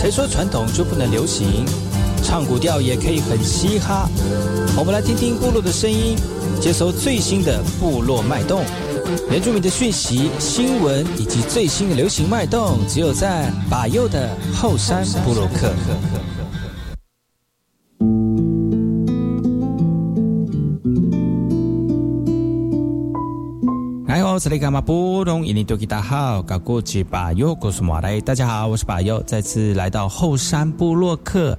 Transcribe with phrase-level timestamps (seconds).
[0.00, 1.66] 谁说传统就不能流行？
[2.30, 4.08] 唱古调也可以很嘻哈。
[4.78, 6.14] 我们来听听部落的声音，
[6.60, 8.62] 接收最新的部落脉动、
[9.28, 15.74] 原住民的讯息、新闻以及最新的流行脉动，只有在把右的后山部落克。
[24.06, 25.44] 哎呦，这里干嘛不懂？
[25.44, 28.20] 印尼多吉大好，搞过去把右，告诉马来。
[28.20, 31.58] 大家好，我是把右，再次来到后山部落克。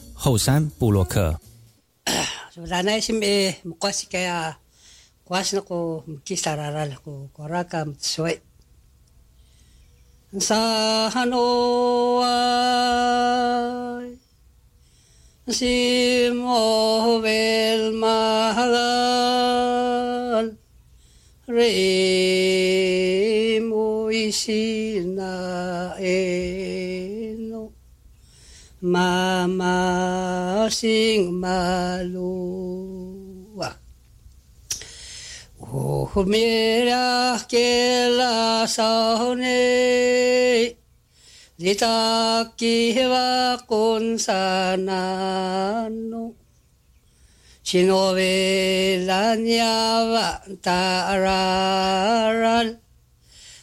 [0.23, 0.69] 后山
[30.71, 32.11] sing maloa.
[35.61, 40.75] O mera ke la sahone,
[41.61, 46.33] Rita ki hewa kon sanano.
[47.63, 52.67] Shinobe lanyawa tararal,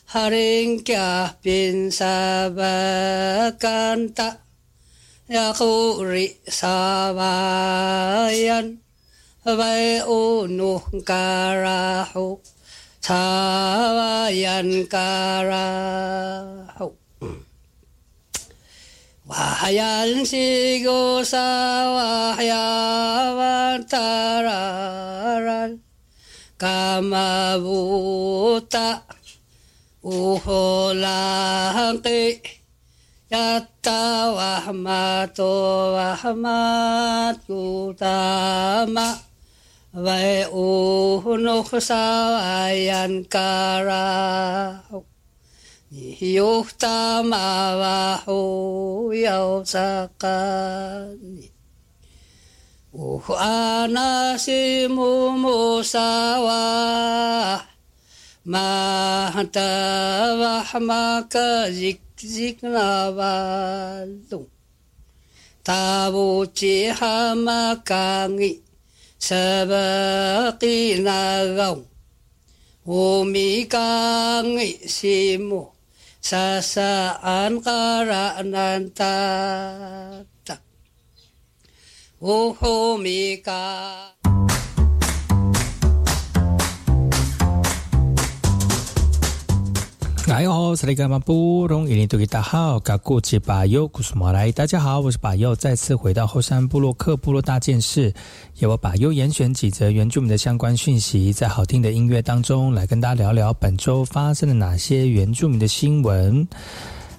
[0.08, 4.48] Haring kya pinsabakan tak.
[5.28, 7.32] ya khu rị sa ba
[8.32, 8.76] yên
[9.44, 12.38] vai ô nu ca ra hô
[13.02, 13.22] sa
[13.96, 15.66] ba yên ca ra
[16.76, 16.92] hô
[19.28, 21.44] Wahayan si go sa
[21.96, 25.70] wahayawan tararan
[26.56, 28.08] kamabuta
[32.00, 32.40] ti
[33.28, 33.92] ya た
[34.32, 39.16] わはまとわはまとたま。
[39.92, 44.84] わえおうのふさわやんから。
[45.90, 51.50] によふたまわほやおさかに。
[52.92, 57.64] おふあなしももさわ。
[58.44, 62.07] またわはまかじか。
[62.19, 63.79] 직나발동
[65.62, 68.61] 다보지 하마강이
[69.19, 71.87] 서박이 나가옹
[72.85, 75.73] 오미강이 시모
[76.20, 79.05] 사사안 가라난다
[82.21, 83.49] 오호미강
[90.28, 98.12] tata uhumika 哎呦，萨利格马布隆伊尼多吉大好，嘎古吉巴尤古苏马来，大家好，我是巴尤，再次回到后山部落克部落大件事，
[98.58, 106.46] 由我巴尤严选几则原住民的相关讯息，在好听的音乐当中来跟大家聊聊本周发生了哪些原住民的新闻。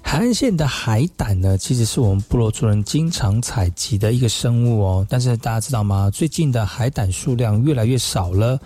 [0.02, 6.08] 海岸线的海胆呢，其实是我们部落族人经常采集的一个生物哦，但是大家知道吗？
[6.10, 8.58] 最近的海胆数量越来越少了。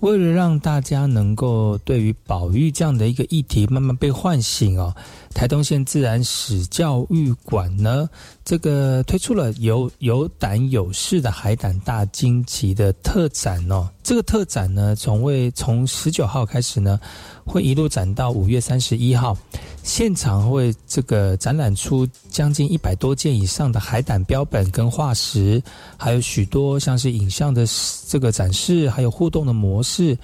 [0.00, 4.94] 为了让大家能够对于保育这样的一个议题慢慢被唤醒哦，
[5.32, 8.08] 台东县自然史教育馆呢，
[8.44, 13.88] 这个推出了有有胆有势的海胆大惊奇的特展哦。
[14.02, 17.00] 这个特展呢，从未从十九号开始呢，
[17.46, 19.36] 会一路展到五月三十一号。
[19.82, 25.62] 现场会这个展览出将近一百多件以上的海胆标本跟化石，
[25.96, 27.64] 还有许多像是影像的
[28.06, 30.18] 这个展示，还有互动的模式。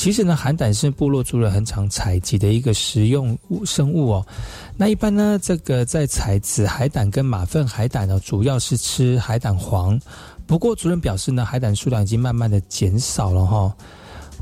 [0.00, 4.26] 其实呢，海胆是部落族人很常采集的一个食用物生物哦。
[4.74, 10.00] 那一般呢，这个在采紫海胆跟马粪海胆呢，主要是吃海胆黄。
[10.46, 13.76] 不过族人表示呢，海胆数量已经慢慢的减少了哈。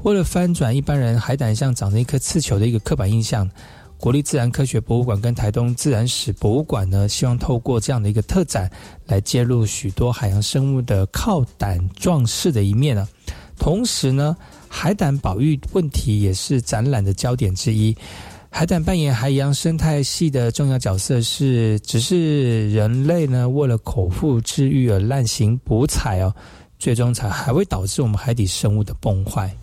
[0.05, 3.51] 为了翻转一般人海胆像长着一颗刺球的一个刻板印象。
[3.97, 8.71] 国立自然科学博物馆跟台东自然史博物馆呢，希望透过这样的一个特展，
[9.07, 13.09] 来揭露许多海洋生物的靠胆壮士的一面呢。
[13.59, 14.37] 同时呢，
[14.69, 17.97] 海胆保育问题也是展览的焦点之一。
[18.51, 26.35] 海胆扮演海洋生态系的重要角色，是只是人类呢为了口腹之欲而滥行捕采哦，
[26.79, 29.55] 最终才还会导致我们海底生物的崩坏。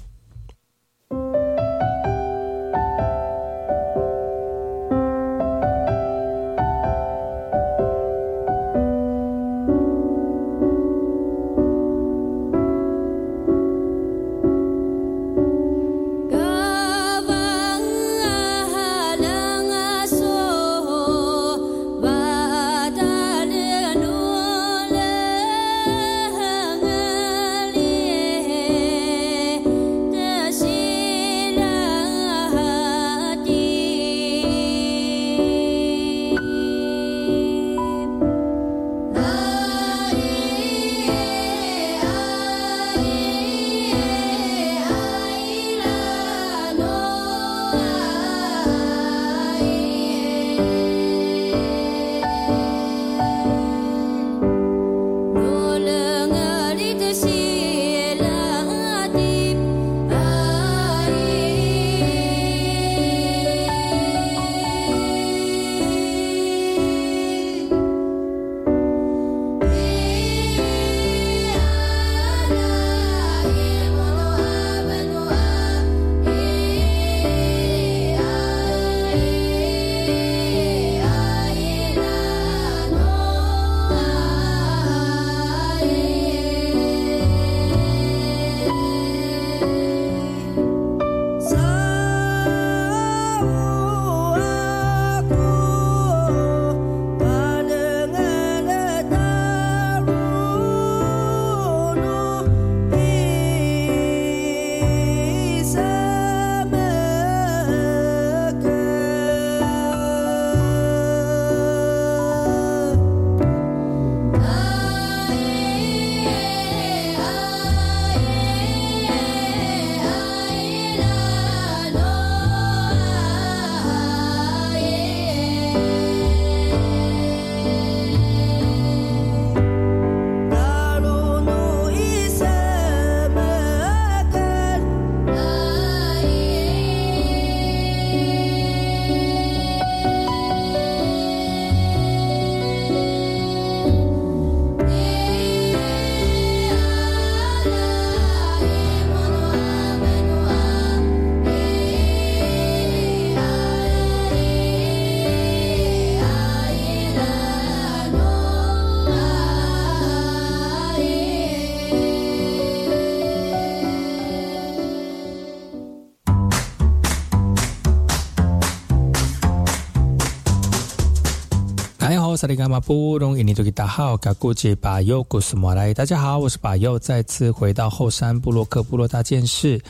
[172.46, 175.92] 萨利伽马布隆伊尼多吉达好，嘎古吉巴尤古斯莫来。
[175.96, 179.82] 大家好，我是巴尤，再次回到后山部落克部落大件事，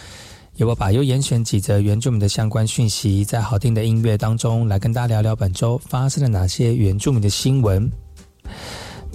[0.56, 7.92] 由我巴尤严选几则原住民的相关讯息，在好听的音乐当中来跟大家聊聊本周发生了哪些原住民的新闻。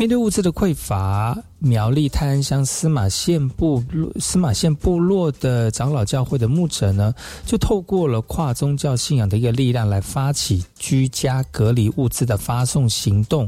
[0.01, 3.85] 面对物资的匮乏，苗栗泰安乡司马县部
[4.19, 7.15] 司马县部落的长老教会的牧者呢，
[7.45, 13.47] 就透过了跨宗教信仰的一个力量，来发起居家隔离物资的发送行动，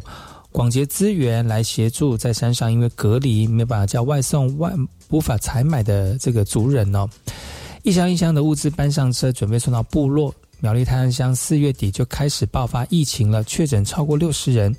[0.51, 4.71] 广结资源来协助在山上因为隔离没有办法叫外送、外
[5.09, 7.09] 无法采买的这个族人呢，
[7.83, 10.35] 一箱一箱的物资搬上车，准备送到部落。
[10.61, 14.77] 苗栗泰安乡四月底就开始爆发疫情了，确诊超过六十人。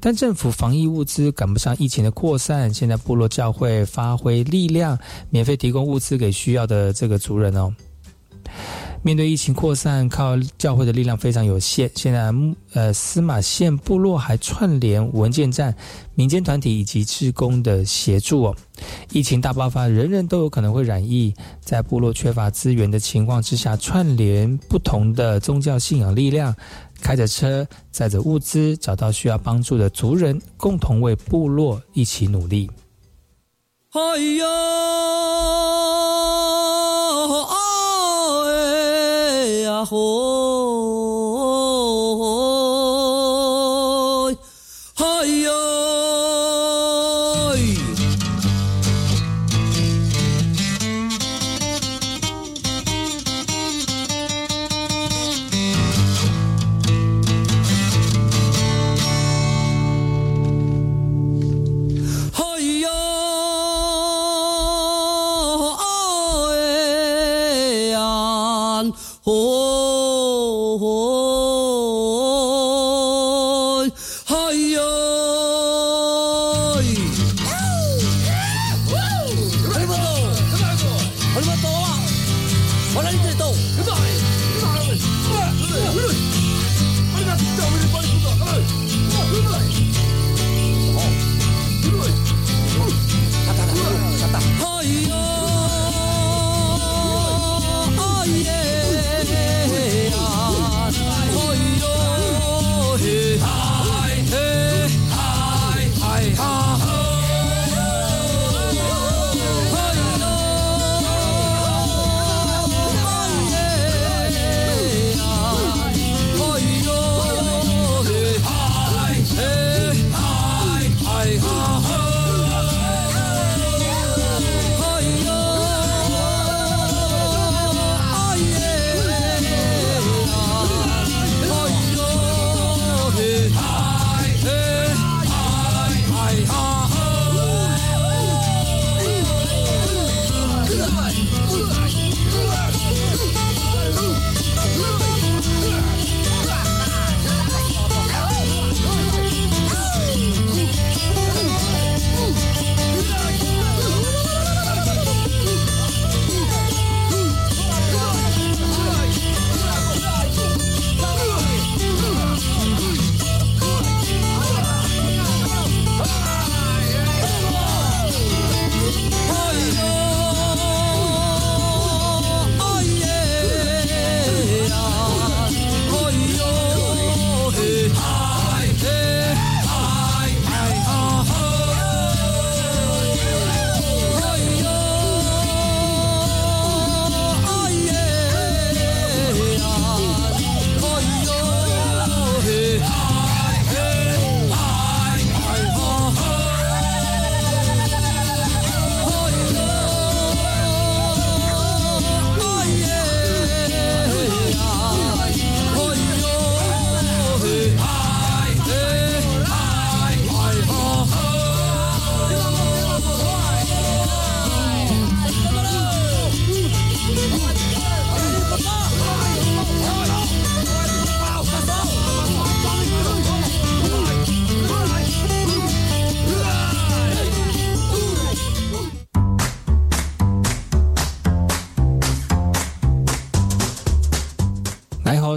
[0.00, 4.98] 但政府防疫物资赶不上疫情的扩散，现在部落教会发挥力量，
[5.30, 7.74] 免费提供物资给需要的这个族人哦。
[9.02, 11.88] 面对疫情扩散，靠教会的力量非常有限。
[11.94, 12.32] 现在，
[12.72, 15.72] 呃，司马县部落还串联文件站、
[16.14, 18.56] 民间团体以及志工的协助哦。
[19.12, 26.54] 疫情大爆发，人人都有可能会染疫，在部落缺乏资源的情况之下，串联不同的宗教信仰力量。
[27.00, 32.70] 开着车，载着物资，找到需要帮助的族人，共同为部落一起努力。
[33.90, 34.46] 哎呦，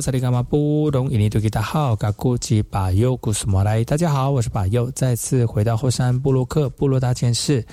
[0.10, 3.84] 萨利伽马布隆伊尼多吉达好，嘎古吉巴尤古斯莫来。
[3.84, 7.63] 大家好，我是巴尤，再次回到后山布洛克部落大件事，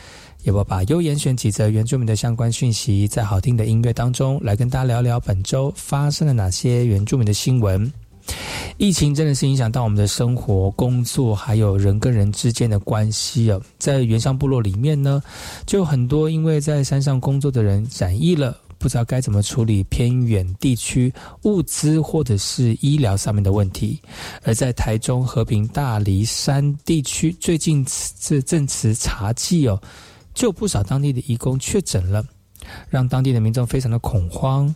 [0.43, 7.91] 也我把优严选几则原住民的相关讯息，在好听的音乐当中来跟大家聊聊本周发生了哪些原住民的新闻。
[8.77, 13.59] 疫情真的是影响到我们的生活、工作，还有人跟人之间的关系哦。
[13.79, 15.23] 在原乡部落里面呢，
[15.65, 18.55] 就很多因为在山上工作的人染疫了。
[18.87, 21.13] 不知道该怎么处理偏远地区
[21.43, 24.01] 物资或者是医疗上面的问题，
[24.45, 27.85] 而在台中和平大黎山地区，最近
[28.21, 29.83] 这正值茶季哦，
[30.35, 32.25] 就不少当地的义工确诊了，
[32.89, 34.73] 让当地的民众非常的恐慌。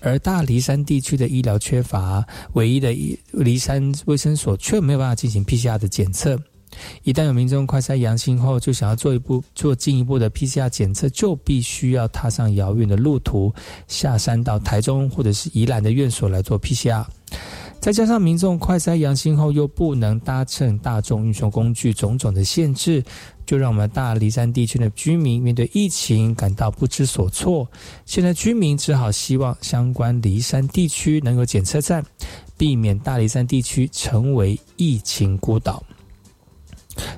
[0.00, 2.92] 而大黎山地区的医疗缺乏，唯一的
[3.30, 6.36] 黎山卫生所却没有办法进行 PCR 的检测。
[7.02, 13.52] 一旦有民众快筛阳性后，就想要做一步做进一步的 PCR 检测，就必须要踏上遥远的路途，
[13.88, 17.04] 下山到台中或者是宜兰的院所来做 PCR。
[17.80, 23.02] 再加上民众快筛阳性后又不能搭乘大众运输工具，种种的限制，
[23.44, 27.66] 就让我们大梨山地区的居民面对疫情感到不知所措。
[28.06, 32.04] 现在居民只好希望相关梨山地区能有检测站，
[32.56, 35.82] 避免大梨山地区成为疫情孤岛。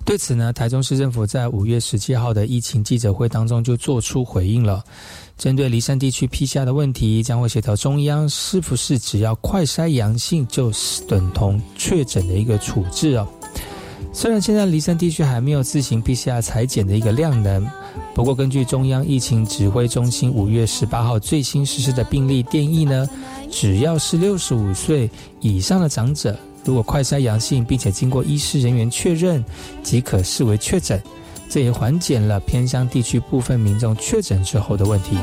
[0.05, 4.83] 对此呢，台中市政府在五月十七号的疫情记者会当中就做出回应了。
[5.37, 13.27] 针对离山地区批下的问题，将会协调中央是不是只要快筛阳性就是等同确诊的一个处置哦。
[14.13, 17.67] 虽然现在离山地区还没有自行 PCR 裁剪的一个量能，
[18.15, 23.09] 不过根据中央疫情指挥中心五月十八号最新实施的病例定义呢，
[23.51, 25.11] 只要是六十五岁
[25.41, 26.39] 以上的长者。
[26.65, 29.45] 如果快筛阳性，并且经过医师人员确认，
[29.83, 31.01] 即可视为确诊，
[31.49, 35.17] 这也缓解了偏乡地区部分民众确诊之后的问题。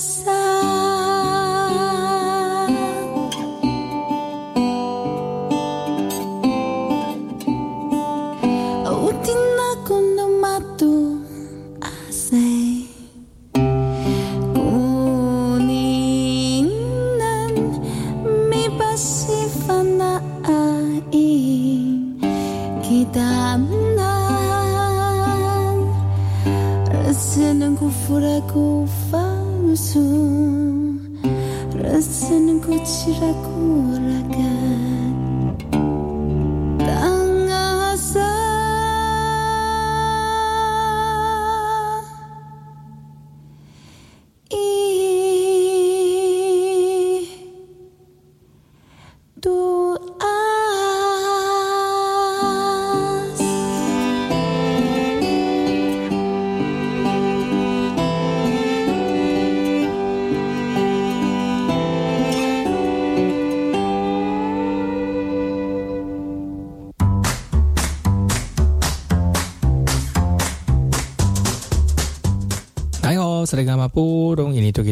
[0.00, 0.49] side.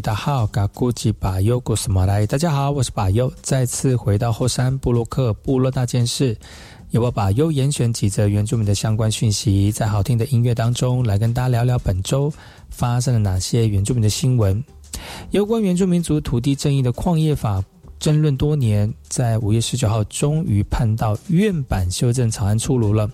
[0.01, 2.25] 大家好，嘎古吉巴尤古斯马来。
[2.25, 6.37] 大家好，我是巴尤，再次回到后山布洛克部落大件事，
[6.91, 12.33] 由我巴尤严选几则原住民的相关讯息，在好听的音乐当中来跟大家聊聊本周
[12.71, 14.63] 发生了哪些原住民的新闻。
[15.31, 17.65] 有关原住民族土地正义的矿业法
[17.99, 23.11] 争论多年，在五月十九号终于判到院版修正草案出炉了，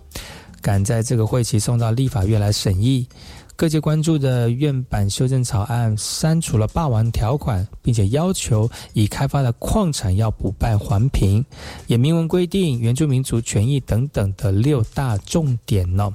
[0.65, 3.07] 赶在这个会期送到立法院来审议。
[3.55, 11.45] 各界关注的院版修正草案删除了霸王条款，并且要求已开发的矿产要补办环评，
[11.87, 16.11] 也明文规定原住民族权益等等的六大重点呢。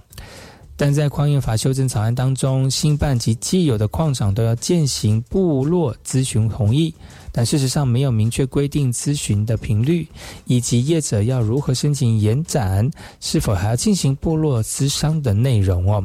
[0.75, 6.91] 但在矿业法修正草案当中，新办及既有的矿场都要践行部落咨询同意，
[7.31, 10.07] 但事实上没有明确规定咨询的频率，
[10.45, 12.89] 以及业者要如何申请延展，
[13.19, 16.03] 是否还要进行部落资商的内容哦。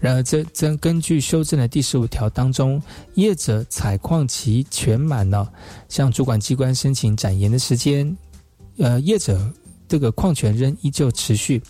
[0.00, 2.80] 然而，这这根据修正的第十五条当中，
[3.14, 5.50] 业者采矿期全满了，
[5.88, 8.16] 向主管机关申请展延的时间，
[8.76, 9.50] 呃，业者
[9.88, 11.62] 这个矿权仍依旧持续。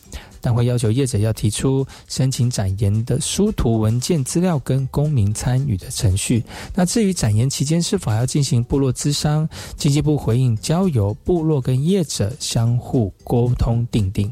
[0.44, 6.44] 但会要求业者要提出申请展延的书图文件资料跟公民参与的程序。
[6.74, 14.30] 那至于展延期间是否要进行部落资商，经济部回应交由部落跟业者相互沟通定定。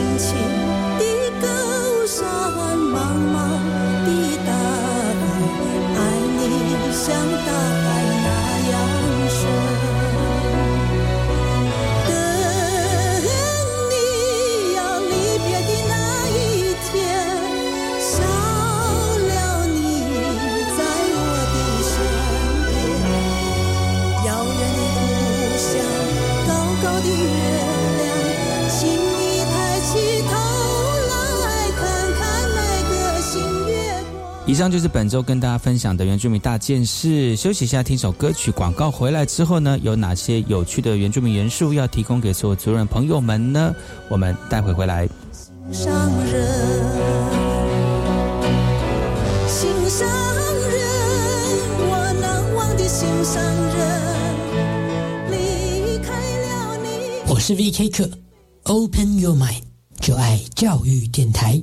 [0.00, 0.67] 以
[34.58, 37.36] 上就是本周跟大家分享的原住民大件事。
[37.36, 38.50] 休息一下，听首歌曲。
[38.50, 43.72] 广告回来之后呢，有哪些有趣的原住民元素要提供给所有族人朋友们呢？
[44.08, 45.08] 我们待会回来。
[45.70, 46.48] 心上人，
[49.46, 50.80] 心上人，
[51.78, 53.40] 我难忘的心上
[53.76, 56.88] 人，离开了你。
[57.32, 58.10] 我是 VK 课
[58.64, 59.62] ，Open Your Mind，
[60.00, 61.62] 就爱教育电台。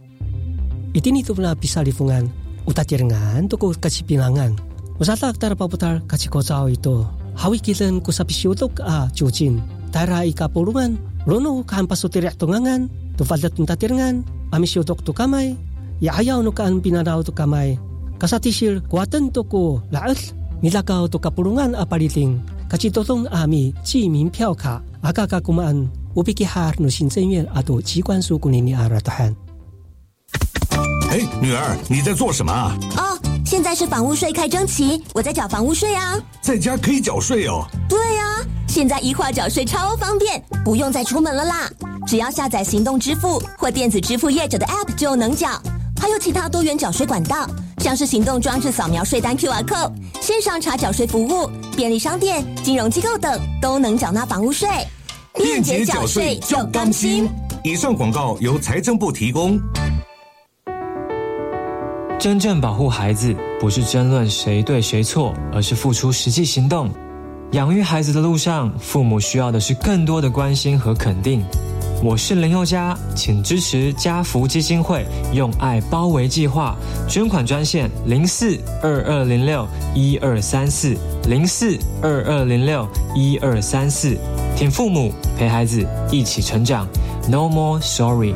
[0.91, 2.27] iti itu tu bisa lifungan
[2.67, 4.55] uta tirngan tu ko kasi pinangan
[4.99, 7.07] masata aktar paputar kasi ko itu.
[7.39, 13.49] hawi kilen ku sa pisiutok a chuchin tara lono runo kan pasutiriak tungangan tu falda
[13.49, 15.11] tun tatirngan amisiutok tu
[16.01, 17.31] ya ayaw no kaan pinanaw tu
[18.21, 22.37] kasatisir kuatan tu ko laas nilakaw tu kapulungan a paliting
[22.69, 28.75] kasi totong ami chi min piao ka akakakumaan upikihar no atau ato chikwan su kunini
[28.75, 29.50] aratahan.
[31.11, 32.73] 哎，女儿，你在做什么啊？
[32.95, 36.17] 哦，现在是房屋税开征期，我在缴房屋税啊。
[36.41, 37.65] 在家可以缴税哦。
[37.89, 41.69] 对啊，现在一化缴税超方便，不用再出门了啦。
[42.07, 45.61] 只要下载行动支付或电子支付业者的 App 就能缴，
[45.99, 47.45] 还有其他多元缴税管道，
[47.79, 54.69] 像是行动装置扫描税单 QR code、线上查缴税服务、便利商店、金融机构等，都能缴纳房屋税。
[55.33, 57.29] 便捷缴税就甘心。
[57.65, 59.59] 以上广告由财政部提供。
[62.21, 66.87] 真正保护孩子，不是争论谁对谁错，而是付出实际行动。
[67.53, 71.43] 养育孩子的路上，父母需要的是更多的关心和肯定。
[72.03, 75.03] 我是林宥嘉，请支持家福基金会
[75.33, 76.75] 用爱包围计划，
[77.09, 80.95] 捐款专线零四二二零六一二三四
[81.27, 84.15] 零四二二零六一二三四，
[84.55, 86.87] 听父母陪孩子一起成长
[87.27, 88.35] ，No more sorry。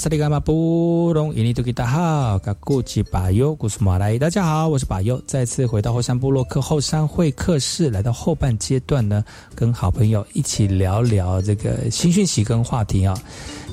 [0.00, 9.22] 萨利伽马布隆伊尼图吉达好，嘎古吉巴尤古苏马来，大家好，我是巴尤，再次回到后山部落克后山会客室，来到后半阶段呢，
[9.54, 13.14] 跟好朋友一起聊聊这个新讯息跟话题啊。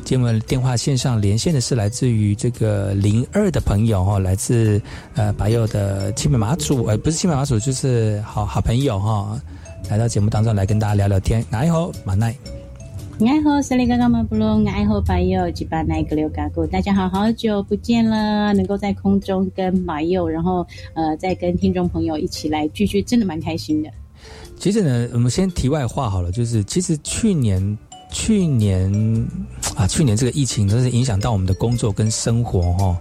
[0.03, 4.81] 今天电话线上连线的是来自于这个零二的朋友哈，来自
[5.15, 9.41] 呃巴佑的青梅马祖，呃不是青梅马祖，就是好好朋友哈，
[9.89, 11.41] 来到节目当中来跟大家聊聊天。
[11.51, 12.35] 哎吼，马奈。
[13.19, 23.89] 你好，斯里嘎嘎马布隆，你好，白友吉巴奈格留嘎古，大家好好久不见了，能够在空中跟马友，然后呃，再跟听众朋友一起来聚聚，真的蛮开心的。
[24.59, 27.75] 其实呢，我们先题外话好了，就是其实去年
[28.11, 28.87] 去年
[29.75, 32.95] 啊，去年这个疫情真是影响到我们的工作跟生活、哦，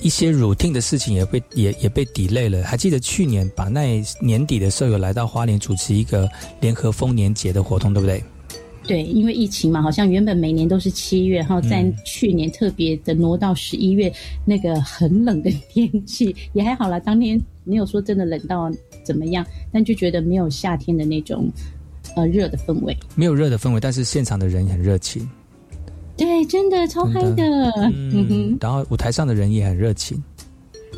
[0.00, 2.62] 一些 routine 的事情也被也也被 delay 了。
[2.62, 8.22] 还记得去年把那年底的时候有来到花莲主持一个联合丰年节的活动，对不对？
[8.90, 14.12] 对，因为疫情嘛，好像原本每年都是七月，然后在去年特别的挪到十一月，
[14.44, 16.98] 那个很冷的天气 也还好啦。
[16.98, 18.68] 当天没有说真的冷到
[19.04, 21.48] 怎么样，但就觉得没有夏天的那种
[22.16, 22.96] 呃热的氛围。
[23.14, 25.30] 没有热的氛围，但是现场的人很热情。
[26.16, 27.44] 对，真的超嗨的。
[27.94, 30.20] 嗯哼，然后舞台上的人也很热情。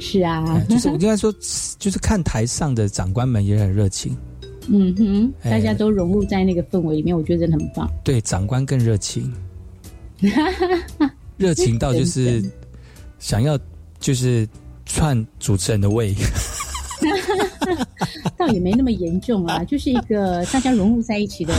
[0.01, 1.31] 是啊，就是我应该说，
[1.79, 4.17] 就是看台上的长官们也很热情。
[4.69, 7.91] 嗯哼，大家都融入在那个氛围里面，我觉得真的很棒。
[8.05, 9.33] 对，长官更热情，
[11.37, 12.43] 热情到就是
[13.19, 13.59] 想要
[13.99, 14.49] 就是
[14.87, 16.15] 串主持人的位。
[18.39, 21.53] 倒也没那么严重啊， 就是一个大家融入在一起的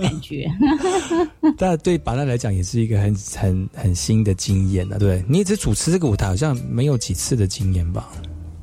[0.00, 0.46] 感觉。
[1.56, 8.10] 但对巴拉来讲，也是一个很很很新的经验啊，对你一直主持这个舞台，好像没有几次的经验吧？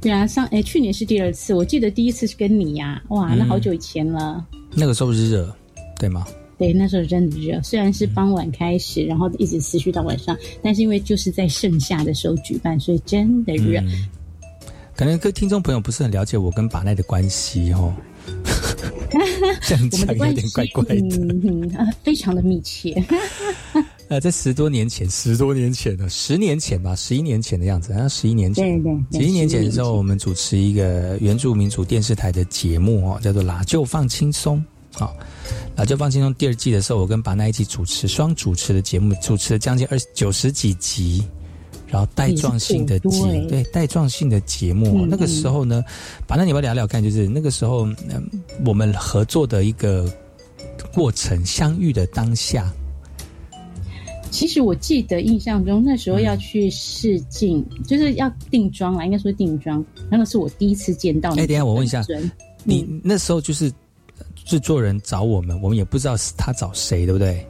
[0.06, 4.46] 对啊，上哎，去年是第二次，我记得第一次是跟你呀、哇，那好久以前了。
[4.72, 5.52] 那个时候是热，
[6.00, 6.28] 对吗？
[6.60, 13.82] 对，那时候真的热，虽然是傍晚开始，然后一直持续到晚上，但是因为就是在盛夏的时候举办，所以真的热。
[13.82, 14.08] 嗯
[14.96, 17.94] 可能各位听众朋友不是很了解我跟把奈的关系哦，
[19.62, 20.96] 这样讲有点怪怪的。
[20.96, 23.04] 嗯嗯、啊非常的密切。
[24.08, 28.82] 呃，在十多年前，十多年前了，十年前吧，十一年前的样子，好像十一年前。
[28.82, 34.63] 对对对十一年前的时候，我们主持一个原住民族电视台的节目哦，叫做《拉就放轻松》。
[35.00, 35.15] 好，
[35.76, 41.24] 老旧放轻松第二季的时候，我跟把那一起主持双主持的节目，主持了将近二九十几集。
[41.88, 45.84] 然后带状性的节，对带状性的节目，那个时候呢，
[46.28, 48.28] 把那你们聊聊看，就是那个时候，嗯，
[48.65, 50.12] 我们合作的一个
[50.94, 52.74] 过程，相遇的当下。
[54.36, 59.84] 其实我记得印象中，那时候要去试镜，就是要定妆啦，应该说定妆。
[60.12, 61.30] 那个是我第一次见到。
[61.36, 62.04] 哎，等下我问一下，
[62.65, 63.71] 你那时候就是
[64.43, 67.48] 制作人找我们，我们也不知道是他找谁，对不对？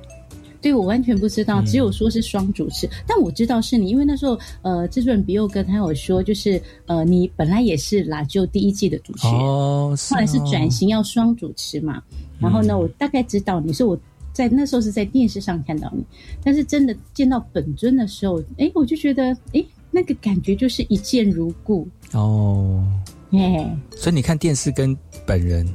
[0.62, 12.00] 对我完全不知道，只有说是双主持，但我知道是你，因为那时候呃，制作人比佑哥他有说，就是呃，你本来也是啦，就第一季的主持人，后来是转型要双主持嘛。
[12.40, 13.98] 然后呢，我大概知道你是我
[14.36, 16.04] 在那时候是在电视上看到你，
[16.44, 22.86] 但是真的见到本尊的时候，哎，我就觉得哎，那个感觉就是一见如故哦。
[23.32, 24.96] 哎，所以你看电视跟
[25.26, 25.66] 本人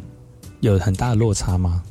[0.60, 1.82] 有很大的落差吗？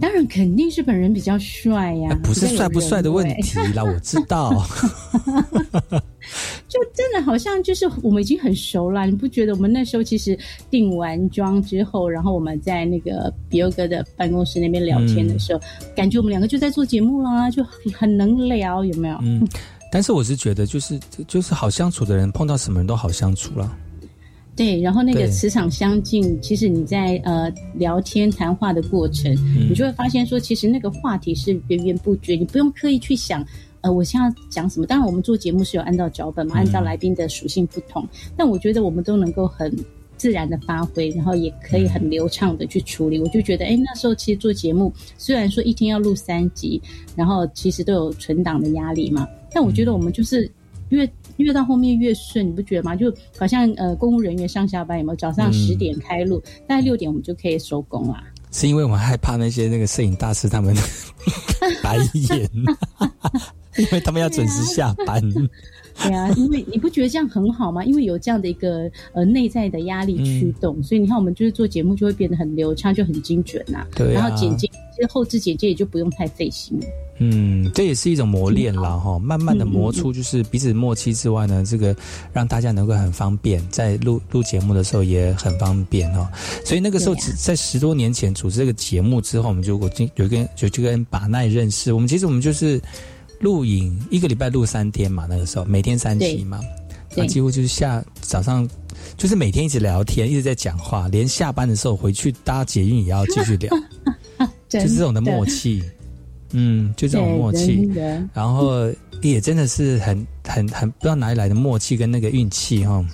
[0.00, 4.52] 当然肯定是本人比较帅呀，不是帅不帅的问题啦， 我知道。
[6.68, 9.54] 就真的好像就是我们已经很熟了，你不觉得？
[9.54, 10.36] 我们那时候其实
[10.70, 15.60] 定完妆之后，然后我们在那个比欧哥的办公室那边聊天的时候，
[15.94, 17.64] 感觉我们两个就在做节目啦，就
[17.96, 19.16] 很能聊，有没有？
[19.22, 19.46] 嗯。
[19.92, 23.76] 但是我是觉得，就是就是好相处的人，碰到什么人都好相处了。
[24.56, 29.36] 对，然后那个磁场相近，其实你在呃聊天谈话的过程，
[29.68, 33.44] 你就会发现说，其实那个话题是源源不绝，你不用刻意去想，
[33.80, 34.86] 呃，我现在讲什么。
[34.86, 39.76] 当然，我们做节目是有按照脚本嘛，按照来宾的属性不同，但我觉得我们都能够很
[40.16, 43.18] 自然的发挥，然后也可以很流畅的去处理。
[43.18, 46.80] 我就觉得，哎，那时候其实做节目，虽然说一天要录三集，
[47.16, 50.48] 然后其实都有存档的压力嘛，但我觉得我们就是
[50.90, 51.10] 因为。
[51.36, 52.94] 越到后面越顺，你不觉得吗？
[52.96, 55.16] 就好像呃，公务人员上下班有没有？
[55.16, 58.22] 早上十点开录，大概六点我们就可以收工啦。
[58.50, 60.74] 是因为我们害怕那些那个摄影大师他们
[61.82, 62.50] 白眼，
[63.78, 65.20] 因为他们要准时下班。
[66.02, 67.84] 对啊，因为你不觉得这样很好吗？
[67.84, 73.86] 因为有这样的一个呃内在的压力驱动，所以你看我们就是做节目就会变得很流畅，就很精准呐。
[73.94, 76.86] 对然后剪辑，其实后置剪辑也就不用太费心了。
[77.18, 81.94] 嗯，这也是一种磨练了哈，慢慢的磨出就是彼此默契之外呢，这个
[82.32, 86.28] 让大家能够很方便，在录录节目的时候也很方便哦。
[86.64, 92.80] 所以那个时候在十多年前组织这个节目之后，我们就我就有跟就就跟把奈认识，我们其实我们就是。
[93.40, 96.60] 录影一个礼拜录三天嘛，那个时候每天三期嘛，
[97.14, 98.66] 那几乎就是下早上
[99.18, 103.70] 就是每天一直聊天，一直在讲话，连下班的时候回去搭捷运也要继续聊，
[104.68, 105.82] 就是这种的默契，
[106.52, 107.90] 嗯，就这种默契，
[108.32, 108.90] 然后
[109.22, 113.04] 也真的是很很很不知道哪里来的默契跟那个运气哈。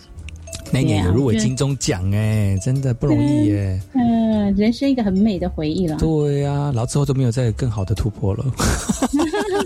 [0.73, 3.81] 那年有入围金钟奖哎，真的不容易耶。
[3.95, 5.97] 嗯，人生一个很美的回忆了。
[5.97, 8.45] 对呀，然后之后都没有再更好的突破了。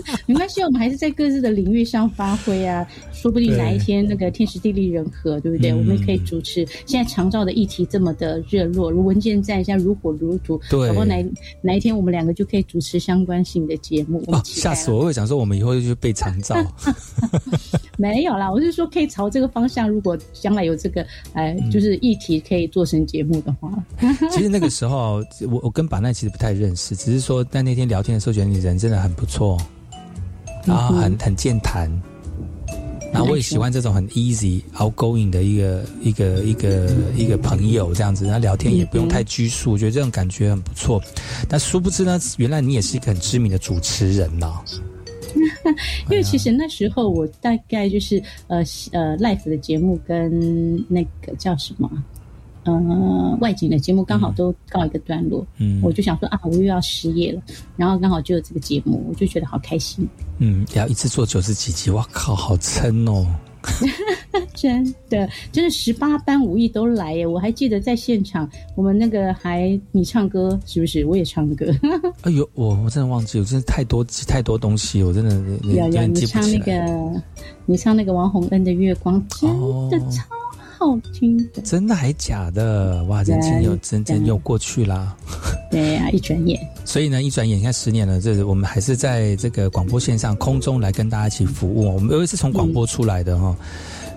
[0.25, 2.85] 没关系，我们还是在各自的领域上发挥啊。
[3.11, 5.73] 说不定哪一天那个天时地利人和，对不对？
[5.73, 6.65] 我们可以主持。
[6.85, 10.61] 现在长照的议题这么的热络，如文件在，现在如火如荼。
[10.69, 11.25] 对，然后哪
[11.61, 14.23] 哪一天我们两个就可以主持相关性的节目。
[14.27, 14.99] 哦，吓死我！
[14.99, 16.55] 我会想说，我们以后就去背长照。
[17.97, 19.89] 没有啦，我是说可以朝这个方向。
[19.89, 23.71] 如果将来有这个，哎，就是议题可以做成节目的话。
[24.31, 29.57] 其实那个时候，我我跟板奈其实不太认识，只是说在那天聊天的时候，觉得你人真的很不错，
[30.65, 31.89] 然后很很健谈。
[33.13, 41.01] 然后我也喜欢这种很 easy outgoing 的一个一个一个一个朋友这样子，然后聊天也不用太拘束，我觉得这种感觉很不错。
[41.47, 44.53] 但殊不知呢，原来你也是一个很知名的主持人呢。
[46.11, 48.57] 因为其实那时候我大概就是呃
[48.91, 51.89] 呃 life 的节目跟那个叫什么？
[52.65, 57.41] 呃，外景的节目刚好都告一个段落，嗯，我就想说啊，我又要失业了，
[57.77, 60.07] 然后刚好就有这个节目，我就觉得好开心。
[60.39, 63.25] 嗯，要一次做九十几集，哇靠，好撑哦！
[64.53, 67.25] 真的，真的十八般武艺都来耶！
[67.25, 71.03] 我还记得在现场，我们那个还你唱歌是不是？
[71.05, 71.65] 我也唱歌。
[72.21, 77.21] 哎呦，我我真的忘记，我真的太多太多东西，我真的有有你唱那个，
[77.65, 79.49] 你唱那个王洪恩的月光，真
[79.89, 80.23] 的超。
[80.85, 83.03] 好听的，真的还假的？
[83.05, 85.15] 哇，人情又真真又过去啦。
[85.71, 86.59] 对呀，一转眼。
[86.85, 91.93] 所以呢，一转眼，你看十年了，这我们还是在这个广播线上空中来跟大家一起服务。
[91.93, 93.55] 我们因为是从广播出来的哈。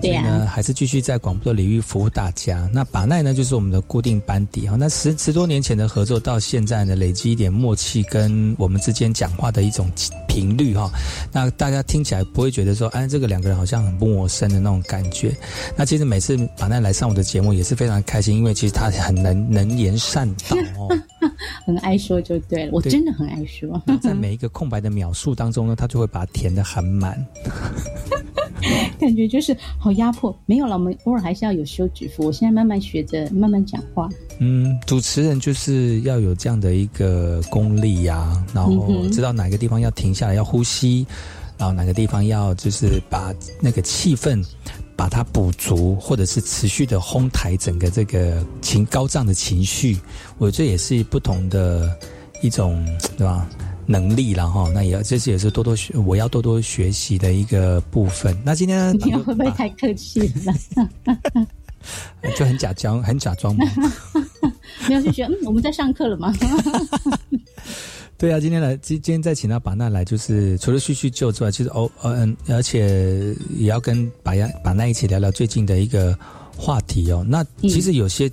[0.01, 2.68] 对呀，还是继续在广播的领域服务大家。
[2.72, 4.76] 那把奈呢，就是我们的固定班底啊。
[4.78, 9.90] 那十十多年前的合作到现在呢，累积一点默契，跟我们之间讲话的一种
[10.28, 10.88] 频率哈。
[11.32, 15.36] 那大家听起来不会觉得说，哎，这个两个人好像很陌生的那种感觉。
[15.76, 20.88] 那其实每次把奈来上我的节目也是非常开心，因为其实他很能能言善道哦。
[21.66, 23.80] 很爱说就对了，我真的很爱说。
[24.01, 27.26] 在每一个空白的秒数当中呢，他就会把它填的很满。
[28.99, 32.26] 感觉就是好压迫，没有了，我们偶尔还是要有修止符。
[32.26, 34.09] 我现在慢慢学着，慢慢讲话。
[34.39, 41.07] 嗯，主持人就是要有这样的一个功力呀，然后知道哪个地方要停下来，要呼吸，
[41.57, 44.45] 然后哪个地方要就是把那个气氛
[44.95, 49.99] 把它补足，或者是持续的烘抬整个这个情高涨的情绪。
[50.39, 51.97] 我这也是不同的
[52.43, 52.84] 一种，
[53.16, 53.49] 对吧？
[53.91, 58.36] 能力了哈，那也要这次也是多多学，我要多多学习的一个部分。
[58.45, 60.55] 那今天 你会不会太客气了？
[62.36, 63.64] 就很假装， 很假装嘛。
[64.89, 66.34] 没有就觉得嗯，我们在上课了吗？
[68.18, 76.14] 对啊，今天来今今天再请到把那来，就是除了叙叙旧之外，其实哦嗯，而且也要跟把呀把那一起聊聊最近的一个
[76.57, 77.24] 话题哦。
[77.26, 78.30] 那其实有些。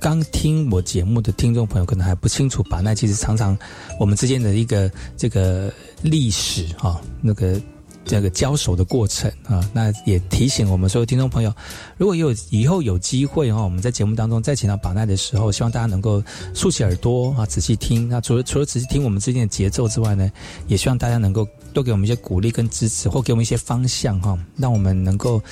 [0.00, 3.56] 刚听我节目的听众朋友可能还不清楚，把那其实常常
[3.98, 5.72] 我们之间的一个这个
[6.02, 7.60] 历史哈，那个
[8.04, 11.52] 这个交手的过程啊，那也提醒我们所有听众朋友，
[11.96, 16.22] 如果有以后有机会哈，我们在节目当中再请到把奈的时候，希望大家能够
[16.54, 18.08] 竖起耳朵啊，仔细听。
[18.08, 20.30] 那除了除了仔细听我们之间的节奏之外呢，
[20.68, 25.42] 也希望大家能够多给我们一些鼓励跟支持，或给我们一些方向哈，让我们能够。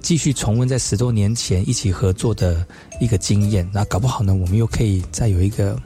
[0.00, 2.64] 继续重温在十多年前一起合作的
[3.00, 5.80] 一个经验，那搞不好呢，我们又可以再有一个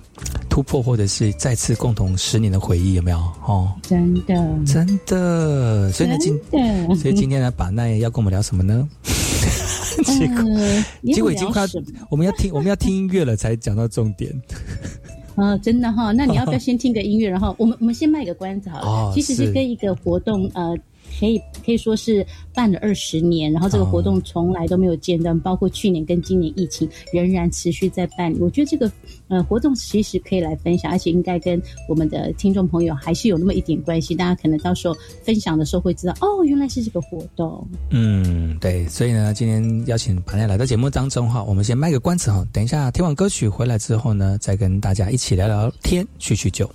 [0.49, 3.19] 突破，或者是再次共同十年的回忆，有没有？
[3.47, 6.41] 哦，真的，真的，所以呢，今
[6.97, 8.89] 所以今天呢，把奈要跟我们聊什么呢？
[10.05, 10.43] 结果
[11.15, 11.67] 结果已经快，
[12.11, 14.33] 我们要听我们要听音乐了，才讲到重点。
[15.37, 19.13] 啊， 真的哈，那你要不要先听个音乐，然后我们我们先卖个关子好了？
[19.15, 20.77] 其实是跟一个活动呃。
[21.19, 28.39] 可以可以说是办了二十年，然后这个活动从来都没有间断，包括去年跟今年疫情仍然持续在办理。
[28.41, 28.91] 我觉得这个
[29.29, 34.15] 呃活动其实可以来分享，而且应该跟我们的听众朋友还是有那么一点关系。
[34.15, 37.67] 大家可能到时候分享的时候会知道，哦，原来是这个活动。
[37.91, 46.69] 嗯，对，所以呢，今天邀请盘家来到节目当中哈，我们先卖个关子哈，等一下听完歌曲回来之后呢，再跟大家一起聊聊天，叙叙旧。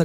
[0.00, 0.04] 大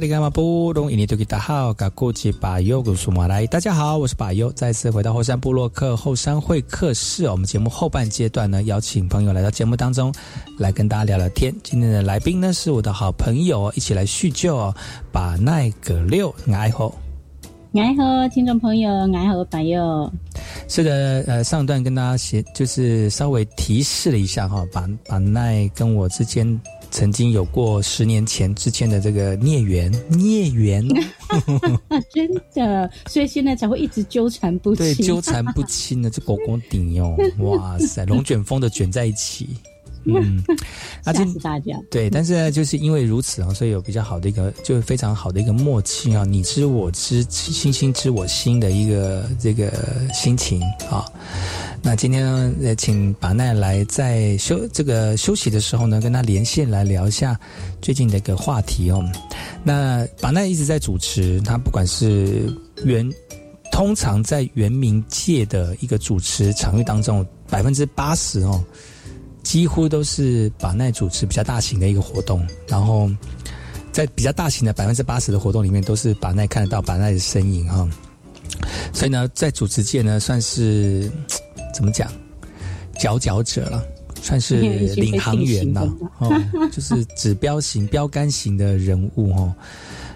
[3.58, 7.24] 家好，我是巴优，再次回到后山部落客后山会客室。
[7.30, 10.14] 我们节目后半阶段呢，邀请朋友来到节目当中，
[10.58, 11.50] 来跟大家聊聊天。
[11.62, 14.74] 今天的来宾呢，是我的好朋友，一起来叙旧哦。
[15.10, 16.94] 把奈葛六，爱好，
[17.72, 20.12] 爱好，听众朋友，爱好巴优。
[20.68, 26.60] 是的，呃，上段跟大家写，就是稍微提示了一下哈，把把奈跟我之间。
[26.96, 30.82] 曾经有过十年前之间的这个孽缘，孽缘，
[32.10, 39.50] 真的，所以现在才会一直纠缠不清，对，纠缠不清的这狗狗顶哟， 哇塞，龙卷风的卷在一起，
[40.06, 40.42] 嗯，
[41.04, 49.72] 吓死大家，对，但是呢，就是因为如此啊，所以有比较好的一个，就是非常好的一个默契啊，你知我知，星星知我心的一个这个
[50.14, 51.04] 心情啊。
[51.82, 52.24] 那今天
[52.60, 57.38] 呢，请把奈来在休这个休息的时候呢，跟他连线来聊一下
[57.82, 59.04] 最近的一个话题哦。
[59.64, 62.52] 那把奈一直在主持，他不管是
[62.84, 63.10] 原。
[63.72, 68.64] 通常在原民界的一个主持场域当中，百分之八十哦，
[69.46, 73.08] 几乎都是把奈主持比较大型的一个活动，然后
[73.92, 77.88] 在比较大型的百分之八十的活动里面，都是把奈看得到把奈的身影哈。
[78.92, 81.08] 所以呢，在主持界呢，算是
[81.72, 82.10] 怎么讲，
[82.98, 83.86] 佼佼者了，
[84.20, 84.56] 算是
[84.96, 85.88] 领航员了，
[86.18, 86.28] 哦，
[86.72, 89.54] 就是指标型、标杆型的人物哦。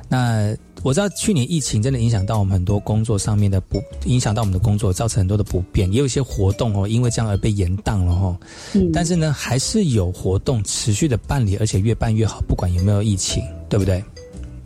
[0.09, 0.53] 那
[0.83, 8.39] 我知道去年疫情真的影响到我们很多工作上面的不，影响到我们的工作，造成很多的不便，也有一些活动哦，因为这样而被延宕了哈。
[8.74, 14.03] 嗯，但是呢，还是有活动持续的办理，而且越办越好，不管有没有疫情，对不对？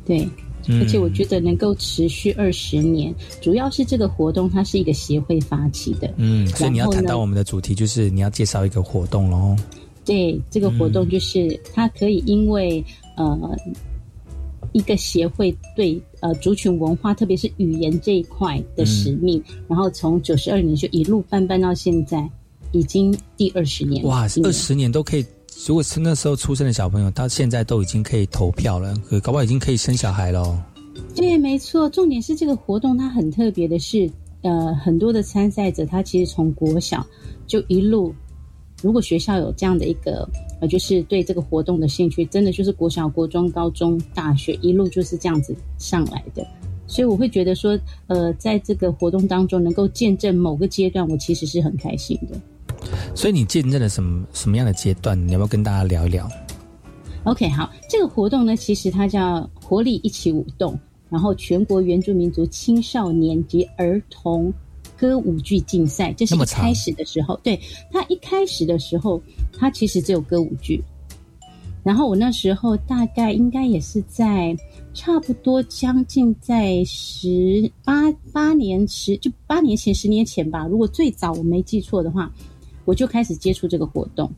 [0.04, 0.28] 对。
[0.80, 6.10] 而且我觉得能够持续二十年，主要是这个活动它是一个协会发起的。
[6.16, 9.54] 嗯，所以你要谈到我们的主题，就是你要介绍一个活动喽。
[10.06, 12.82] 对，这个活动就是它可以因为
[13.18, 13.38] 呃
[14.74, 22.28] 一个协会对呃族群文化，特别是语言这一块的使命，然后从九十二年就一路办办到现在，
[22.72, 24.04] 已经第二十年。
[24.04, 25.24] 哇，二十年都可以。
[25.68, 30.66] 如果是那时候出生的小朋友，他现在都已经可以投票了，搞不好已经可以生小孩了。
[31.14, 31.88] 对，没错。
[31.88, 34.10] 重点是这个活动它很特别的是，
[34.42, 37.06] 呃，很多的参赛者他其实从国小
[37.46, 38.12] 就一路，
[38.82, 40.28] 如果学校有这样的一个
[40.64, 46.46] 呃，就是对这个活动的兴趣，真的就是国小、国中、高中、大学一路就是这样子上来的。
[46.86, 52.40] 所以我会觉得说，呃，在这个活动当中能够见证某个阶段，我其实是很开心的。
[53.14, 55.18] 所以你见证了什么什么样的阶段？
[55.28, 56.26] 你要不要跟大家聊一聊
[57.24, 60.78] ？OK，好，这个活动呢，其实它叫“活力一起舞动”，
[61.10, 64.50] 然后全国原住民族青少年及儿童
[64.96, 67.38] 歌舞剧竞赛，这是一开始的时候。
[67.42, 69.20] 对，他一开始的时候，
[69.58, 70.82] 他其实只有歌舞剧。
[71.82, 74.56] 然后我那时候大概应该也是在
[74.94, 82.32] 差不多将近在十八八年十就八年前十年前吧，如果最早我没记错的话。
[82.86, 84.30] 我就开始接触这个活动，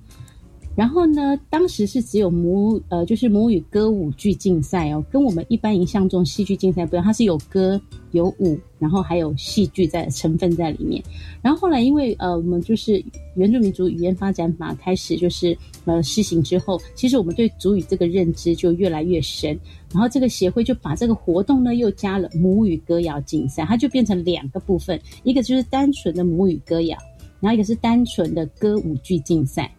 [0.76, 11.02] 然后呢，当时是只有母呃，就是母语歌舞剧竞赛哦，跟我们一般印象中戏剧竞赛不一样，它是有歌有舞，然后还有戏剧在成分在里面。
[11.40, 13.02] 然后后来因为呃，我们就是
[13.36, 15.56] 原住民族语言发展法开始就是
[15.86, 19.58] 呃施行之后，其实我们对族语这个认知就越来越深，
[19.94, 26.98] 然后这个协会就把这个活动呢又加了母语歌谣竞赛，它就变成两个部分，一个就是单纯的母语歌谣。
[27.38, 29.70] 然后一个是单纯的歌舞剧竞赛，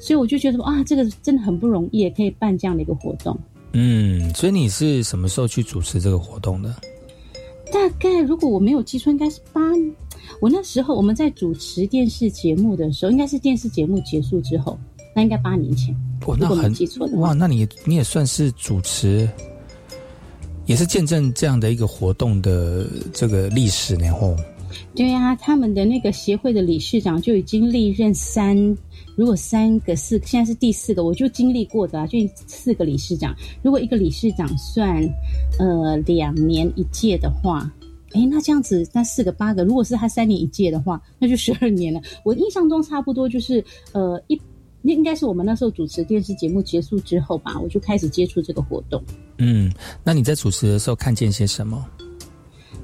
[0.00, 3.38] 所以我就觉得说啊，这个真的很不容易，也可以办这样的一个活动。
[3.72, 6.74] 嗯，所以你是什么时候去主持这个活动的？
[7.70, 9.60] 大概如果我没有记错，应该是八。
[10.40, 14.76] 我那时候我们在主持电视节目的时候，应该是电视节目结束之后，
[15.14, 15.94] 那应该八年前。
[16.26, 19.28] 哇，那很记错的哇，那你你也算是主持，
[20.66, 24.34] 也是见证这样的一个活动的这个历史然后。
[24.94, 28.56] 对呀，他们的那个协会的理事长就已经历任三，
[29.16, 33.34] 如果三个四，现在是第四个，我就经历过的啊，就四个理事长。
[33.62, 35.02] 如果一个理事长算，
[35.58, 37.70] 呃，两年一届的话，
[38.12, 42.00] 哎，那这样子那四个八个，如果是他三年一届的话，那就十二年了。
[42.24, 44.40] 我印象中差不多就是，呃，一
[44.82, 49.02] 那应该是我们那时候主持电视节目结束之后吧，我就开始接触这个活动。
[49.38, 49.70] 嗯，
[50.02, 51.86] 那你在主持的时候看见些什么？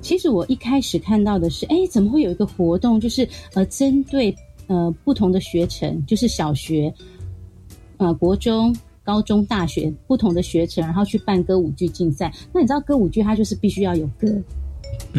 [0.06, 4.32] 其实我一开始看到的是，哎，怎么会有一个活动，就是呃，针对
[4.68, 6.94] 呃不同的学程，就是小学、
[7.96, 12.32] 呃国中、高中、大学不同的学程，然后去办歌舞剧竞赛。
[12.52, 14.28] 那你知道歌舞剧它就是必须要有歌。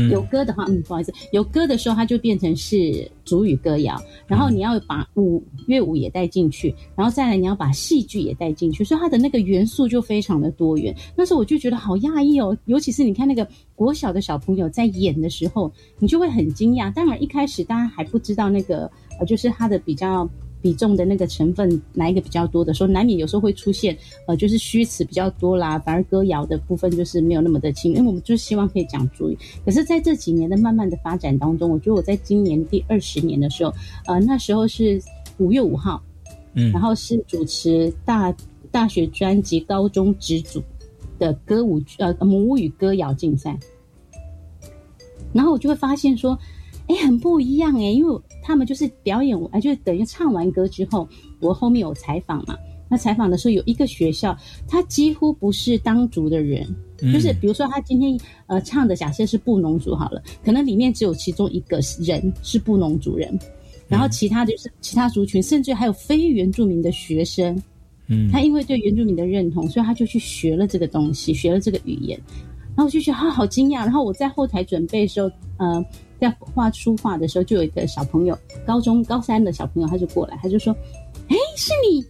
[0.09, 10.95] 有歌的话，嗯，不好意思，有歌的时候，它就变成是主语歌谣，然后你要把舞乐舞也带进去，然后再来你要把戏剧也带进去，所以它的那个元素就非常的多元。
[11.15, 16.91] 那时候我就觉得好讶异哦，尤其是你看那个国小的小朋友在演的时候，你就会很惊讶。
[16.93, 18.89] 当然一开始大家还不知道那个
[19.19, 20.29] 呃，就是它的比较。
[20.61, 23.95] 比重的那个成分哪一个比较多的时候，难免有时候会出现，
[24.25, 29.37] 呃，就是虚词比较多啦，反而歌谣的部分就是没有那么的轻，因为我们就是希望可以讲主语。
[29.63, 33.73] 可是在这几年的慢慢的发展当中，我觉得我在今年第二十年的时候，
[34.07, 35.01] 呃，那时候是
[35.37, 36.01] 五月五号，
[36.53, 38.35] 嗯，然后是主持大
[38.71, 40.61] 大学专辑高中直组
[41.19, 43.57] 的歌舞呃母语歌谣竞赛，
[45.33, 46.37] 然后我就会发现说，
[46.87, 48.19] 哎，很不一样哎，因为。
[48.47, 51.05] 他们就是表演完，就是等于唱完歌之后，
[51.41, 52.55] 我后面有采访嘛。
[52.87, 54.33] 那采访的时候，有一个学校，
[54.69, 56.65] 他几乎不是当族的人，
[57.11, 63.37] 就是比如说他今天呃唱的，假设是布农族好了，可能里面只有其中一个人是布农族人，
[63.89, 67.61] 然后其他就是其他族群，甚至还有非原住民的学生。
[68.07, 72.17] 嗯，他因为对原住民的认同，所以他就去学了这个东西，学了这个语言。
[72.67, 73.79] 然后我就觉得他好惊讶。
[73.79, 75.85] 然后我在后台准备的时候，呃。
[76.19, 80.75] 在画书画的时候，就有一个小朋友，高中高三的小朋友，他就过来，他就说
[81.29, 82.05] ：“哎，是你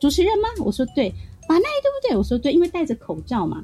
[0.00, 1.12] 主持人吗？”我说：“对。”
[1.48, 2.16] 把奈对不对？
[2.16, 3.60] 我说：“对，因为戴着口罩嘛。”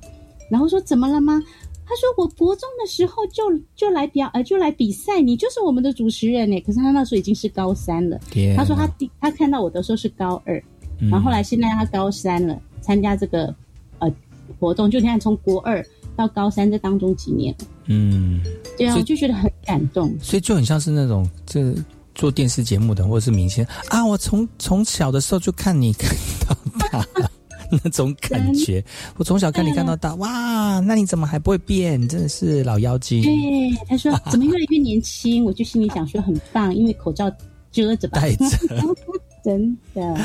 [0.51, 1.41] 然后说：“怎么了吗？”
[1.87, 3.45] 他说：“我国中的时候就
[3.77, 8.19] 就来表呃就来比赛，你就是我们的主持人呢。”可是他那时候已经是高三了。
[8.57, 10.61] 他说他第他看到我的时候是高二，
[10.99, 13.55] 然后后来现在他高三了，参加这个
[14.01, 14.13] 呃
[14.59, 15.81] 活动，就你看从国二
[16.17, 17.55] 到高三这当中几年
[17.87, 18.41] 嗯，
[18.77, 20.13] 对啊，我就觉得很感动。
[20.21, 21.75] 所以就很像是那种这
[22.15, 26.11] 做电视节目的或者是明星啊，我从从小的时候就看你看
[26.49, 26.57] 到
[26.91, 27.07] 大。
[27.69, 28.85] 那种感觉，
[29.17, 32.07] 我从小看你看到大，哇，那你怎么还不会变？
[32.07, 33.21] 真的是老妖精。
[33.25, 35.45] 对，他说 怎么越来越年轻？
[35.45, 37.29] 我就心里想说很棒，因为口罩
[37.73, 38.47] 遮着吧，戴着，
[39.43, 40.17] 真的。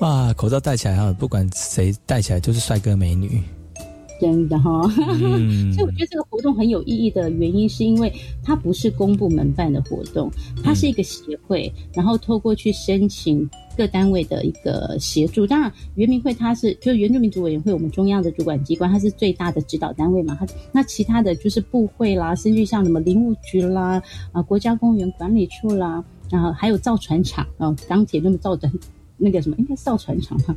[0.00, 3.42] 哇，口罩戴起来啊，不管谁戴起来就是帅哥美女。
[4.20, 8.12] 真的哈， 所以我觉得这个活动很有意义的原因，是因为
[8.42, 10.30] 它不是公部门办的活动，
[10.62, 15.46] 它是一个协会，然后透过去申请各单位的一个协助。
[15.46, 20.36] 当然，原民会它是就原住民族委员会，我们中央的主管机关，它是最大的指导单位嘛。
[20.40, 24.02] 它那其他的就是部会啦，甚至像什么林务局啦、
[24.32, 28.70] 啊国家公园管理处啦，然后还有造船厂啊，钢铁那么造的。
[29.16, 30.54] 那个什么，应该是造船厂哈，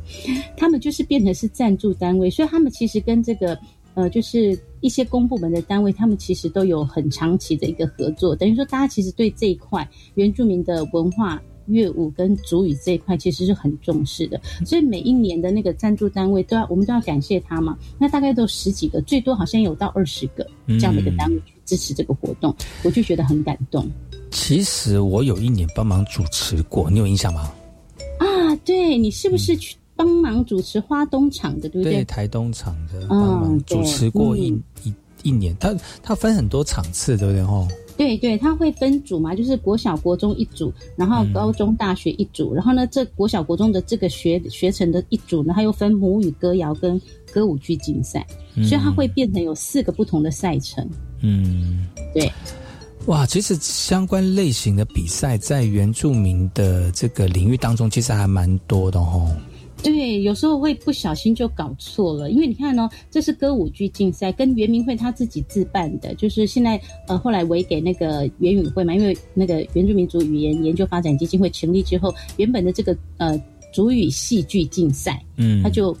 [0.56, 3.58] 他们就是变成是赞助单位，所以他们其实跟这个
[3.94, 8.36] 呃，就是一些公部门的单位，他们其实都有很长期的一个合作。
[8.36, 14.40] 等于说，大家其实对这一块原住民的文化、乐舞跟族语这一块，其实是很重视的。
[14.64, 17.76] 所以每一年的那个赞助单位都要，我们都要感谢他嘛。
[17.98, 22.54] 那大概都十几个，最多好像有到二十个这样的一个单位去支持这个活动，
[22.84, 23.90] 我就觉得很感动。
[24.30, 27.52] 其实我有一年帮忙主持过，你有印象吗？
[28.20, 31.94] 啊，对你是不是去帮忙主持花东场的，对不对？
[31.94, 34.48] 对台东场的，帮忙，主持过一
[34.84, 37.40] 一一年，他他分很多场次，对不对？
[37.40, 37.66] 哦，
[37.96, 47.00] 对对，他会分组嘛，就是国小、国中一组，然后高中、大学一组，然后呢，这国小、国中的这个学学成的一组呢，他又分母语歌谣跟
[47.32, 50.86] 歌舞剧竞赛，所以他会变成有四个不同的赛程。
[51.22, 52.30] 嗯，对。
[53.10, 59.36] 哇，其实相关类型的比赛在原住民的这个领域当中，其实还蛮多的哦。
[59.82, 73.36] 对，有时候会不小心就搞错了，因为你看哦，这是歌舞剧竞赛，跟原民会他自己自办的，就是现在呃后来委给那个原语会嘛，因为那个原住民族语言研究发展基金会成立之后，原本的这个呃
[73.72, 75.96] 主语戏剧竞赛，嗯，他就。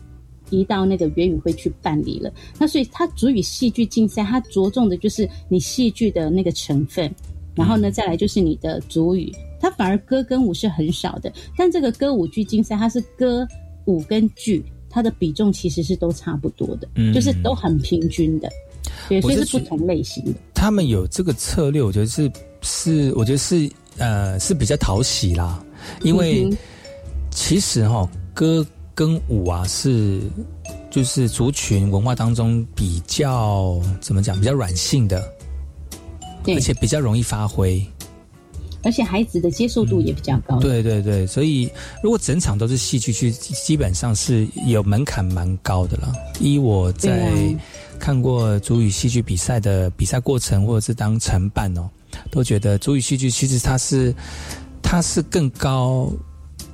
[0.50, 7.12] 移到那个原语会去办理了，那所以它主语戏剧竞赛，它着重的就是你戏剧的那个成分，
[7.54, 11.32] 然后呢，再来就是你的主语，它反而歌跟舞是很少的。
[11.56, 13.46] 但这个歌舞剧竞赛，它是歌
[13.86, 18.48] 舞跟剧，它的比重其实是都差不多的，就是都很平均的，
[19.08, 20.32] 对，所以是不同类型的。
[20.54, 22.30] 他们有这个策略，我觉得是
[22.62, 25.64] 是，我觉得是呃是比较讨喜啦，
[26.02, 26.48] 因为
[27.30, 28.66] 其实哈歌。
[29.00, 30.20] 跟舞啊是，
[30.90, 35.26] 就是族群文化当中比较怎么讲，比较软性的，
[36.46, 37.82] 而且比较容易发挥，
[38.82, 40.58] 而且孩子的接受度也比较高。
[40.58, 41.66] 对对对，所以
[42.02, 46.12] 如果整场都是戏剧，去基本上是有门槛蛮高的了。
[46.38, 47.32] 依我在
[47.98, 51.88] 看过主语戏剧比赛的比赛过程，或者是当承办哦，
[52.30, 54.14] 都觉得主语戏剧其实它是
[54.82, 56.12] 它是更高。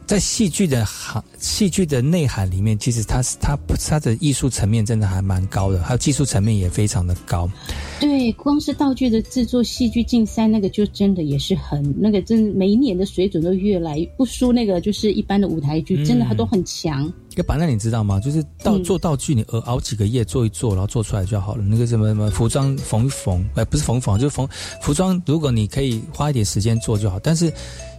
[0.07, 7.51] 在戏剧的行戏剧的内涵里面，其实它是它它的艺术层面真的还蛮高的，还有技术层面也非常的高。
[7.99, 17.13] 对，光是道具的制作，戏剧竞赛那个就真的也是很那个，真每一年的水准都越来不输那个，就是一般的舞台剧，真的它都很强。
[17.35, 18.21] 要把那你知道吗？
[18.21, 21.65] 就是道做道具，你熬熬几个月做一做，然后做出来就好了。
[21.65, 24.49] 那个什么什么服装缝一缝，哎，不是缝缝，就是缝
[24.81, 25.21] 服装。
[25.27, 27.53] 如果你可以花一点时间做就好，但是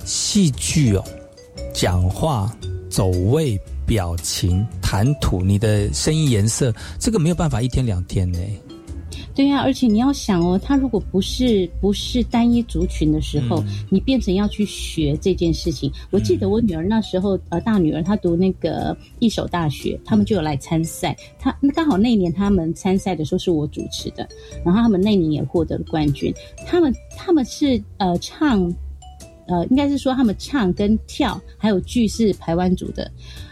[0.06, 1.04] 戏剧哦。
[1.78, 2.52] 讲话、
[2.90, 3.56] 走位、
[3.86, 8.40] 表情、谈吐，你的声音颜色，这个没有办法一天两天呢。
[9.36, 15.92] 对呀，而且你要想哦，他如果不是不是单一族群的时候，你变成要去学这件事情。
[16.10, 21.16] 我记得我女儿那时候，呃，大女儿她读那个一手大学，他们就有来参赛。
[21.38, 24.28] 她那刚好那一年他们参赛的时候是我主持的，
[24.66, 26.34] 然后他们那年也获得了冠军。
[26.66, 28.74] 他们他们是呃唱。
[29.48, 33.10] 呃，应该是说他们唱跟跳还有剧是台湾族的，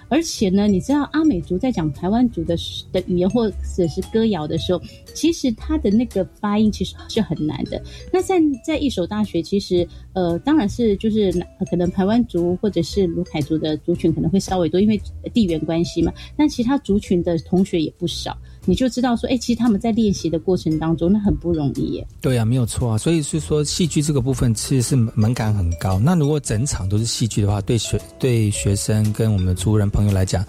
[0.09, 2.55] 而且呢，你知道阿美族在讲台湾族的
[2.91, 4.81] 的语言或者是歌谣的时候，
[5.13, 7.81] 其实他的那个发音其实是很难的。
[8.11, 11.31] 那在在一所大学，其实呃，当然是就是
[11.69, 15.01] 可能台湾族或者是卢凯族的族群可能会稍微多，因为
[15.33, 16.13] 地缘关系嘛。
[16.37, 18.37] 但其他族群的同学也不少。
[18.65, 22.07] 你就知道说，哎，其实他们在练习的过程当中，那很不容易耶。
[22.19, 22.97] 对啊，没有错啊。
[22.97, 25.99] 所以是说，戏剧这个部分其实是门槛很高。
[25.99, 30.43] 那如果整场都是戏剧的话，对学对学生跟我们的族人朋友来讲。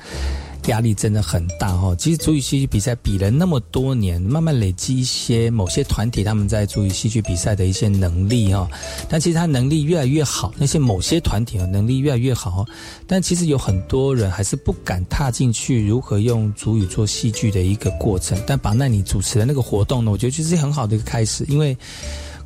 [0.67, 8.69] 压力真的很大哈，其实足语戏剧比赛比了那么多年，慢慢累积一些某些团体他们在足语戏剧比赛的一些能力哈，
[9.09, 12.65] 但其实他能力越来越好，那些某些团体啊能力越来越好，
[13.07, 18.39] 但其实有很多人还是不敢踏进去如何用足语做戏剧的一个过程。
[18.47, 21.77] 但把那你主持的那个活动呢，我觉得就是很好的一个开始，因为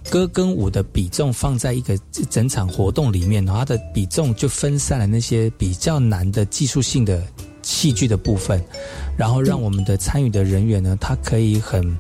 [0.09, 1.99] 歌跟舞的比重放在一个
[2.31, 7.23] 整场活动里面，它的比重就分散了那些比较难的技术性的。
[7.63, 8.63] 戏剧的部分，
[9.17, 11.99] 然后让我们的参与的人员呢，他可以很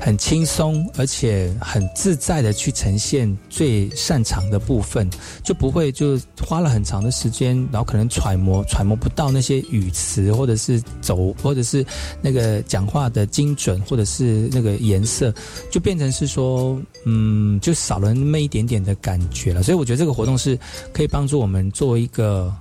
[0.00, 5.08] 很轻松，而且很自在的去呈现最擅长的部分，
[5.44, 11.84] 就不会就花了很长的时间，然后可能揣摩揣摩不到那些语词，或者是走，或者是
[12.20, 15.32] 那个讲话的精准，或者是那个颜色，
[15.70, 19.62] 就变成是说，嗯，就少了那么一点点的感觉了。
[19.62, 20.58] 所以我觉得这个活动是
[20.92, 22.52] 可以帮助我们做一个。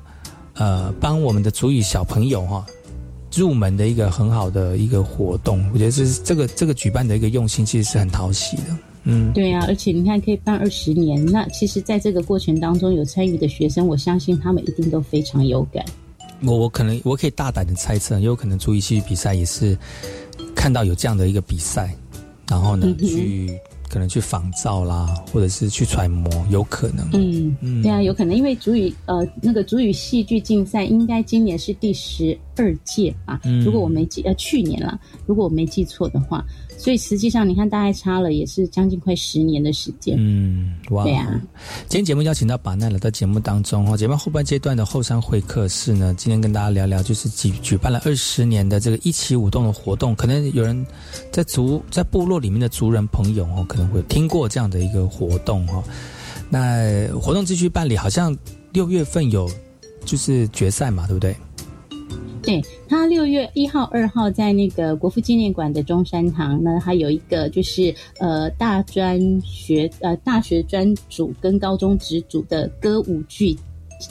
[0.62, 2.64] 呃，帮我们的主语小朋友哈
[3.34, 8.64] 入门的一个很好的一个活动，我觉得这是这个这个举办的一个用心，其实是很讨喜的。
[9.06, 15.84] 嗯，对啊，而且你看可以办二十年，那其实在这个过程当中有参与的学生，我相信他们一定都非常有感。
[16.44, 19.76] 我我可能我可以大胆的猜测，也有可能主语戏剧比赛也是
[20.54, 21.96] 看到有这样的一个比赛，
[22.48, 23.60] 然后呢去。
[23.92, 27.06] 可能去仿造啦，或者是去揣摩，有可能。
[27.12, 33.42] 嗯嗯，对啊，有可能，因为主语呃那个主语戏剧竞赛应该今年是第十二届吧？
[33.66, 36.46] 如果我没记呃去年了，如果我没记错的话。
[36.82, 40.16] 所以实际上，你看，大概差了也是将近快十年的时间。
[40.18, 41.40] 嗯，哇，对啊。
[41.88, 50.16] 今天节目邀请到把奈来到节目当中哈，节目后半阶段的后山会客室呢，今天跟大家聊聊，就是举举办了二十年的这个一起舞动的活动。
[50.16, 50.84] 可能有人
[51.32, 55.84] 在族在部落里面的族人朋友哦，可能会听过这样的一个活动哈。
[56.50, 58.36] 那活动继续办理，好像
[58.74, 59.48] 六月份有
[60.04, 61.36] 就是决赛嘛，对不对？
[62.44, 62.60] 对
[62.90, 73.56] 他六月一号、二号在那个国父纪念馆的中山堂呢，还有一个就是呃大专学呃大学专组跟高中职组的歌舞剧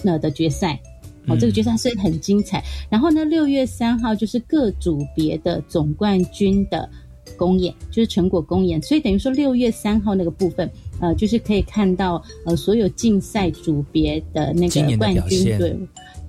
[0.04, 0.80] 那的决赛，
[1.26, 2.62] 哦，这个决赛是很精彩。
[2.88, 6.88] 然后呢，六月三号就是各组别的总冠军的
[7.36, 8.80] 公演，就是成果公演。
[8.80, 10.70] 所以等于说六月三号那个部分，
[11.00, 15.76] 呃，就是可以看到呃所有竞赛组别的那个冠军队。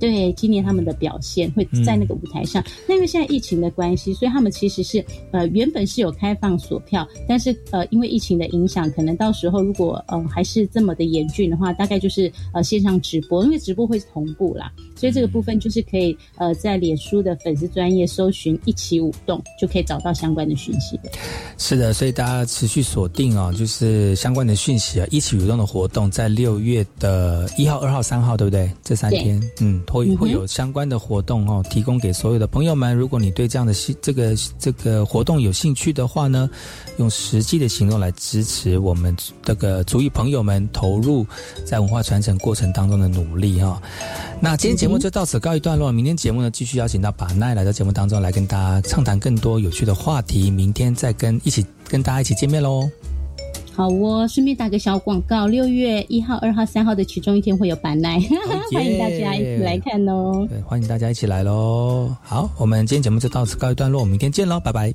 [0.02, 2.62] 对，今年他们的表现会在那个舞台上。
[2.88, 14.72] 那因为现在疫情的关系，所以他们其实是呃原本是有开放锁票，但是呃因为疫情的影响，可能到时候如果呃还是这么的严峻的话，大概就是呃线上直播，因为直播会同步啦。
[14.95, 21.12] 所以这个部分就是可以呃在脸书的粉丝专业搜寻“一起舞动”，就可以找到相关的讯息的。
[21.60, 28.68] 是的，所以大家持续锁定哦，就是相关的讯息啊，“一起舞动”的活动在六月的一号、二号、三号，对不对？
[28.84, 29.80] 这三天，嗯。
[29.92, 32.96] 会会有相关的活动哦，提供给所有的朋友们。
[32.96, 36.50] 如果你对这样的这个这个活动有兴趣的话呢，
[36.98, 41.26] 用实际的行动来支持我们这个足语朋友们投入
[41.66, 43.82] 在文化传承过程当中的努力哈。
[44.39, 50.50] 那今天节目就到此告一段落，明天节目呢继续邀请到把奈来到节目当中来跟大家畅谈更多有趣的话题。
[50.50, 52.89] 明天再跟一起跟大家一起见面喽。
[53.74, 58.19] 好哦，顺便打个小广告，六月一号、二号、三号的其中一天会有板奈，
[58.74, 60.45] 欢迎大家一起来看哦。
[60.49, 62.15] 对，欢迎大家一起来喽。
[62.22, 64.93] 好，我们今天节目就到此告一段落，我们明天见喽，拜拜，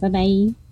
[0.00, 0.63] 拜拜。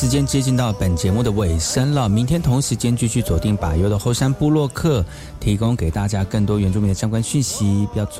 [0.00, 5.04] 时间接近到本节目的尾声了，明天同时间继续锁定把优的后山部落客，
[5.38, 8.10] 提供给大家更多原住民的相关讯息，不要。